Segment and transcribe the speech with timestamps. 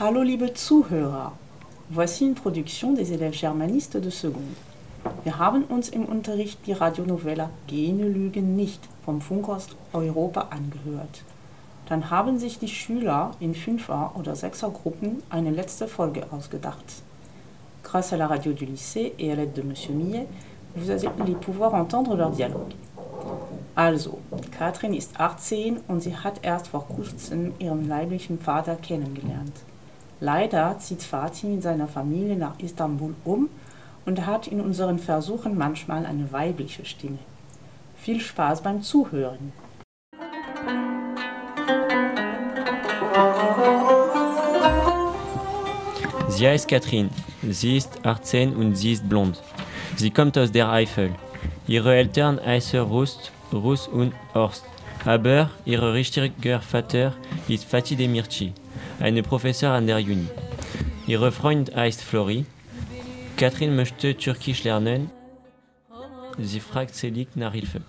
[0.00, 1.32] Hallo liebe Zuhörer,
[1.90, 4.56] voici une production des élèves germanistes de seconde.
[5.24, 11.22] Wir haben uns im Unterricht die Radionovella Gene lügen nicht vom Funkhaus Europa angehört.
[11.90, 17.02] Dann haben sich die Schüler in Fünfer- oder Sechsergruppen eine letzte Folge ausgedacht.
[17.82, 20.26] Grâce à la radio du lycée et à l'aide de Monsieur Millet,
[20.76, 22.72] vous allez pouvoir entendre leur dialogue.
[23.74, 24.16] Also,
[24.50, 29.52] Katrin ist 18 und sie hat erst vor kurzem ihren leiblichen Vater kennengelernt.
[30.20, 33.48] Leider zieht Fatih mit seiner Familie nach Istanbul um
[34.04, 37.18] und hat in unseren Versuchen manchmal eine weibliche Stimme.
[37.96, 39.52] Viel Spaß beim Zuhören.
[46.28, 47.10] Sie heißt Katrin.
[47.42, 49.42] Sie ist 18 und sie ist blond.
[49.96, 51.14] Sie kommt aus der Eifel.
[51.66, 54.64] Ihre Eltern heißen Rust, Rus und Horst.
[55.04, 57.14] Aber ihr richtiger Vater
[57.48, 58.52] ist Fatih Demirci,
[59.00, 60.28] eine Professor an der Uni.
[61.06, 62.44] Ihre Freund heißt Flori.
[63.36, 65.10] Katrin möchte Türkisch lernen.
[66.38, 67.80] Sie fragt Selik nach Hilfe.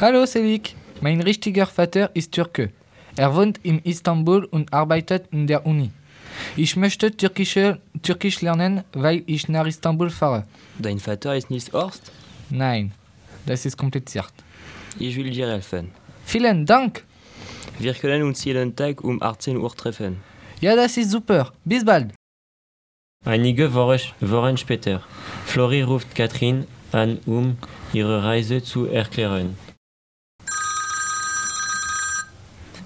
[0.00, 2.70] Hallo Selik, mein richtiger Vater ist Türke.
[3.16, 5.90] Er wohnt in Istanbul und arbeitet in der Uni.
[6.56, 10.44] Ich möchte Türkische, Türkisch lernen, weil ich nach Istanbul fahre.
[10.78, 12.10] Dein Vater ist nicht Horst?
[12.50, 12.92] Nein,
[13.46, 14.32] das ist kompliziert.
[14.98, 15.90] Ich will dir helfen.
[16.24, 17.04] Vielen Dank.
[17.78, 20.18] Wir können uns jeden Tag um 18 Uhr treffen.
[20.60, 21.52] Ja, das ist super.
[21.64, 22.14] Bis bald.
[23.24, 25.02] Einige Wochen später.
[25.46, 27.56] Flori ruft Katrin an, um
[27.92, 29.56] ihre Reise zu erklären.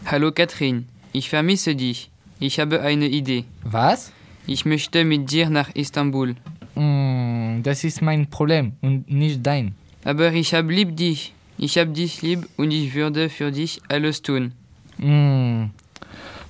[0.06, 2.10] Hallo Katrin, ich vermisse dich.
[2.40, 3.44] Ich habe eine Idee.
[3.64, 4.12] Was?
[4.46, 6.36] Ich möchte mit dir nach Istanbul.
[6.76, 9.74] Mm, das ist mein Problem und nicht dein.
[10.04, 11.34] Aber ich habe lieb dich.
[11.58, 14.54] Ich habe dich lieb und ich würde für dich alles tun.
[14.98, 15.70] Mm.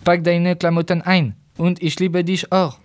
[0.04, 2.78] Pack deine Klamotten ein und ich liebe dich auch.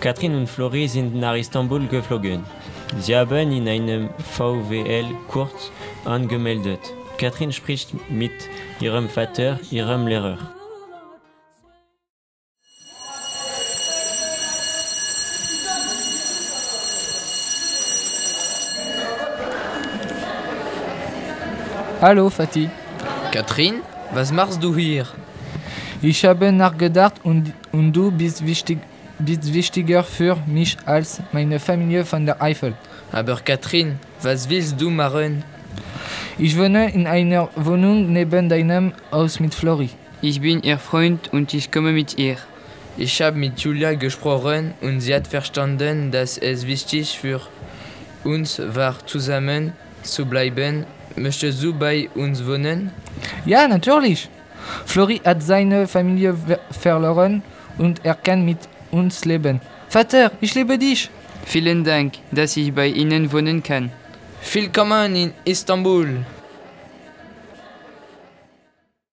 [0.00, 2.42] Katrin und Flori sind nach Istanbul geflogen.
[2.98, 5.70] Sie haben in einem VWL-Kurs
[6.04, 6.80] angemeldet.
[7.18, 8.32] Katrin spricht mit
[8.80, 10.59] ihrem Vater, ihrem Lehrer.
[22.00, 22.70] Hallo Fatih.
[23.30, 23.82] Katrin,
[24.14, 25.06] was machst du hier?
[26.00, 28.78] Ich habe nachgedacht und, und du bist, wichtig,
[29.18, 32.72] bist wichtiger für mich als meine Familie von der Eifel.
[33.12, 35.44] Aber Katrin, was willst du machen?
[36.38, 39.90] Ich wohne in einer Wohnung neben deinem Haus mit Flori.
[40.22, 42.38] Ich bin ihr Freund und ich komme mit ihr.
[42.96, 47.42] Ich habe mit Julia gesprochen und sie hat verstanden, dass es wichtig für
[48.24, 50.86] uns war, zusammen zu bleiben.
[51.16, 52.90] Möchtest du bei uns wohnen?
[53.44, 54.28] Ja, natürlich.
[54.86, 56.36] Flori hat seine Familie
[56.70, 57.42] verloren
[57.78, 58.58] und er kann mit
[58.90, 59.60] uns leben.
[59.88, 61.10] Vater, ich liebe dich.
[61.44, 63.90] Vielen Dank, dass ich bei Ihnen wohnen kann.
[64.52, 66.24] Willkommen in Istanbul.